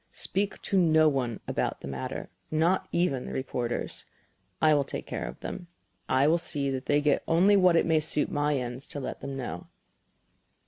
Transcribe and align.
Speak 0.13 0.59
to 0.63 0.79
no 0.79 1.07
one 1.07 1.41
about 1.47 1.81
the 1.81 1.87
matter, 1.87 2.31
not 2.49 2.87
even 2.91 3.27
the 3.27 3.31
reporters. 3.33 4.07
I 4.59 4.73
will 4.73 4.83
take 4.83 5.05
care 5.05 5.27
of 5.27 5.39
them; 5.41 5.67
I 6.09 6.25
will 6.25 6.39
see 6.39 6.71
that 6.71 6.87
they 6.87 7.01
get 7.01 7.21
only 7.27 7.55
what 7.55 7.75
it 7.75 7.85
may 7.85 7.99
suit 7.99 8.31
my 8.31 8.57
ends 8.57 8.87
to 8.87 8.99
let 8.99 9.21
them 9.21 9.35
know." 9.37 9.67